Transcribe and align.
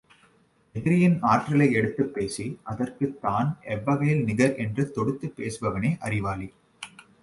எதிரியின் 0.73 1.19
ஆற்றலை 1.21 1.71
எடுத்துப் 1.71 2.13
பேசி 2.13 2.59
அதற்குத் 2.63 3.21
தான் 3.21 3.57
எவ்வகையில் 3.63 4.23
நிகர் 4.23 4.55
என்று 4.55 4.91
தொடுத்துப் 4.91 5.33
பேசுபவனே 5.37 5.97
அறிவாளி. 5.99 6.53